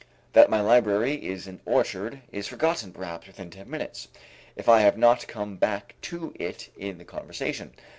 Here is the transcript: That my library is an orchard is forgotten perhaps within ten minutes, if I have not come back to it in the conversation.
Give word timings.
That 0.33 0.49
my 0.49 0.61
library 0.61 1.13
is 1.27 1.45
an 1.45 1.61
orchard 1.63 2.23
is 2.31 2.47
forgotten 2.47 2.91
perhaps 2.91 3.27
within 3.27 3.51
ten 3.51 3.69
minutes, 3.69 4.07
if 4.55 4.67
I 4.67 4.79
have 4.81 4.97
not 4.97 5.27
come 5.27 5.57
back 5.57 5.93
to 6.09 6.33
it 6.39 6.69
in 6.75 6.97
the 6.97 7.05
conversation. 7.05 7.71